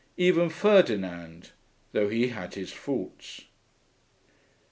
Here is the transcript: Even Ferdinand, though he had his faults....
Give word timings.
Even 0.17 0.49
Ferdinand, 0.49 1.51
though 1.91 2.09
he 2.09 2.29
had 2.29 2.55
his 2.55 2.71
faults.... 2.71 3.41